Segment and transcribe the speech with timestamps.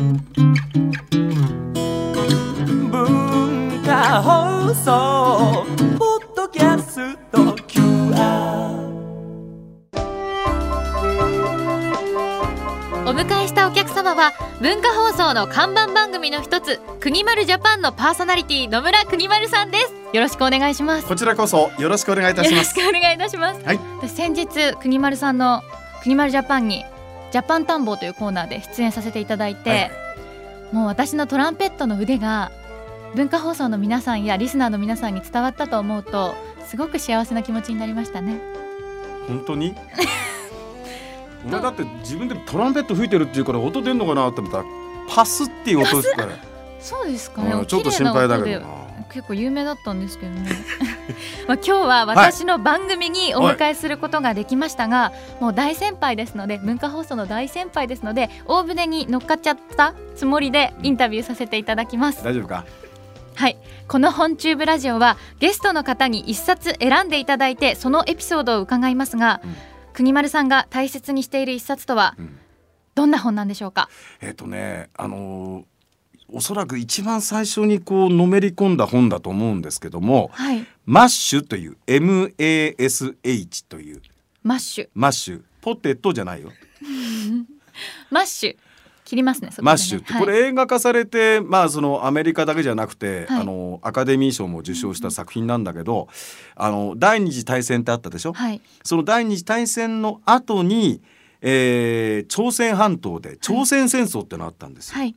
[0.00, 0.16] 文
[3.84, 5.66] 化放送
[5.98, 8.80] ポッドキャスト QR
[13.04, 14.32] お迎えしたお客様は
[14.62, 19.92] 文化放送の看板番組の一つ国丸ジャパンのパーソナリティ野村国丸さんです。
[20.14, 21.06] よろしくお願いします。
[21.06, 22.74] こちらこそよろしくお願いいたしよろします。
[22.74, 23.80] くお願いいたします、はい。
[24.00, 25.60] 私先日国丸さんの
[26.02, 26.86] 国丸ジャパンに
[27.30, 29.90] ジャパン探訪というコーナーで出演させていただいて、はい。
[30.72, 32.50] もう私のトランペットの腕が
[33.14, 36.34] 文化放送の皆さんやリスナーの皆さんに伝わったと思うと
[36.66, 38.40] すごく幸せな気持ちになりましたね。
[39.26, 39.74] 本当に？
[41.44, 44.58] お前だって自分でトランペット吹いてるっていうから音出んのかなって思った。
[44.58, 44.64] ら
[45.08, 46.28] パスっていう音ですから、
[46.78, 48.79] そうですかね、うんちょっと心配だけどな。
[49.12, 50.50] 結構有名だったんですけどね。
[51.48, 62.22] まあ今日は私の番組にお迎えすることができましたが、もう大先輩ですので文化放送の大先輩ですので大船に乗っかっちゃったつもりでインタビューさせていただきます。
[62.24, 62.64] 大丈夫か？
[63.34, 63.56] はい。
[63.88, 69.56] この本チューブラジオはゲストの方に一冊選んでいただいてそのエピソードを伺いますが、うん。
[69.92, 72.38] 国丸さんが大切にしている一冊とはうん。
[72.94, 73.88] どんな本なんでしょうか？
[74.20, 75.64] えっ、とねあのー
[76.32, 80.66] おそらく一番最初にこうのめり込んだ本だと思うんですけども、はい。
[80.86, 84.02] マッシュという MASH という。
[84.42, 84.88] マッシュ。
[84.94, 85.42] マッシュ。
[85.60, 86.50] ポテトじゃないよ。
[88.10, 88.56] マッシュ。
[89.04, 89.54] 切りますねね。
[89.60, 90.22] マッシュって、はい。
[90.22, 93.40] これ映画化されてまあそのアメリカだけじゃなくて、はい。
[93.40, 96.06] あのアカデミー賞も受賞した作品なんだけど、
[96.54, 98.60] あの第二次大戦ってあったでしょ、はい。
[98.84, 101.02] その第二次大戦の後に、
[101.40, 105.12] えー朝鮮半島で朝鮮戦争ってのあったんですよ。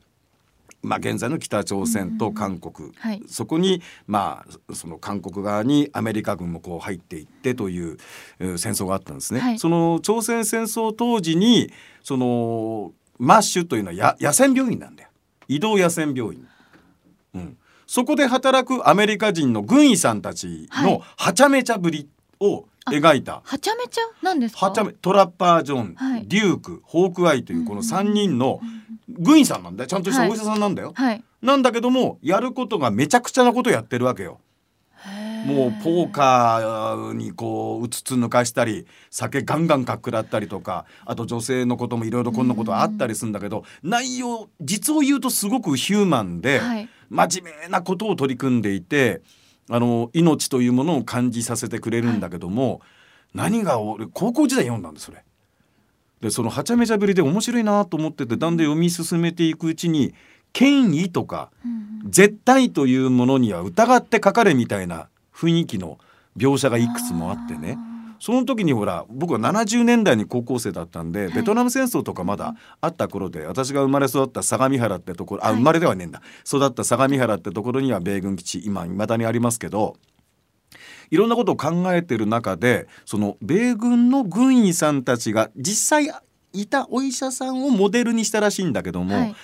[0.84, 3.22] はいまあ、現在の北朝鮮と韓国、はい。
[3.26, 7.96] そこに、まあ、その韓国側にアメリカ軍もこう入っていってという
[8.38, 9.40] えー戦争があったんですね。
[9.40, 9.58] はい。
[9.58, 11.70] その朝鮮戦争当時に
[12.02, 15.08] そのマッシュというのはや野戦病院なんだよ。
[15.48, 16.46] 移動野戦病院。
[17.34, 20.92] うん、そこで働くアメリカ人の軍医さんたちはい。
[20.92, 22.08] のはちゃめちゃぶり
[22.40, 23.40] を描いた。
[23.44, 24.02] はちゃめちゃ？
[24.22, 24.66] なんですか？
[24.66, 26.26] はちゃめトラッパー・ジョン、はい。
[26.28, 28.60] デュークホークアイというこの3人の
[29.08, 30.92] 軍医さんなんだよちゃんとしたお医者さんなんだよ。
[30.94, 34.40] はいなんだけどもやることがめちゃくちゃなことやってるわけよ。
[35.44, 49.20] もうポーカーにこううつつ抜かしたり酒ガンガンかっくらったりとかあと女性のこともいろいろこんなことあったりするんだけど内容実を言うとすごくヒューマンではい真面目なことを取り組んでいて
[49.70, 52.80] あの命というものを感じさせてくれるんだけども、
[53.32, 55.24] 何が俺高校時代読んだんですそれ。
[56.24, 60.14] でそのはちゃめちゃぶりで面白いなと思っててだんだん読み進めていくうちに
[60.54, 61.50] 権威とか
[62.08, 65.98] 絶対というものには疑ってかかれみたいな雰囲気の
[66.34, 67.76] 描写がいくつもあってね。
[68.20, 75.56] その時にほら僕は70年代に高校生だったんで、ベトナム戦争とかまだあった頃で私が生まれ育った相模原ってところあはい。
[75.56, 76.22] 生まれではねえんだ。
[76.46, 79.96] 育った相模原ってところには米軍基地今未だにありますけど
[81.10, 86.12] いろんなことを考えてる中でその米軍の軍医さんたちが実際
[86.52, 89.36] いたお医者さんをモデルにしたらしいんだけども、はい。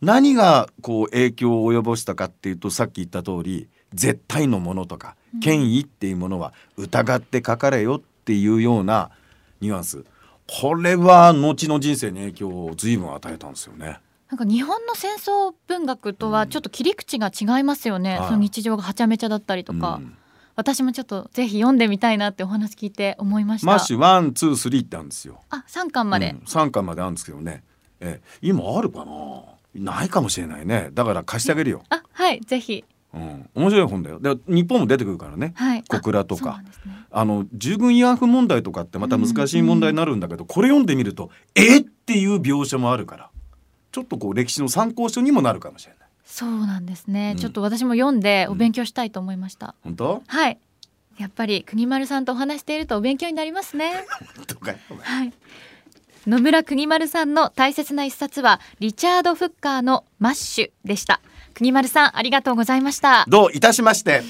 [0.00, 9.10] 何がこう影響を及ぼしたかっていうとさっき言った通り絶対のものとか権威っていうものは疑ってかかれよっていうような
[9.60, 10.04] ニュアンス。
[10.46, 13.98] これは後の人生に影響を随分与えたんですよね。
[14.30, 18.28] なんか日本の戦争文学とはちょっと切り口が違いますよね、はい。
[18.28, 20.16] その日常がはちゃめちゃだったりとか、うん
[20.58, 23.66] 私もちょっとぜひ読んでみたいなってお話聞いて思いました。
[23.68, 25.40] マッシュ one two three ってあるんですよ。
[25.50, 27.62] あ三巻まで、うん、3巻まであるんですけどね、
[28.00, 29.94] え今あるかな？
[29.94, 30.90] ないかもしれないね。
[30.92, 32.84] だから貸してあげるよ、あはいぜひ。
[33.14, 34.18] うん、面白い本だよ。
[34.18, 35.52] で日本も出てくるからね。
[35.54, 35.84] はい。
[35.84, 36.58] 小倉とか。
[36.58, 37.06] んですね。
[37.12, 41.78] あの従軍慰安婦問題とかってまた難しい問題になるんだけど、これ読んでみるとえ？
[41.78, 43.30] っていう描写もあるから。
[43.92, 47.40] ちょっとこう歴史の参考書にもなるかもしれないそうなんですね、うん。
[47.40, 50.22] ちょっと私も読んでお勉強したいと思いました、本当？
[50.26, 50.58] はい。
[51.18, 54.04] やっぱり国丸さんとお話しているとお勉強になりますね。
[55.02, 55.32] はい。
[56.26, 61.20] 野村国丸さんの大切な一冊はリチャード・フッカーのマッシュでした。
[61.54, 63.24] 国丸さんありがとうございました。
[63.26, 64.22] どういたしまして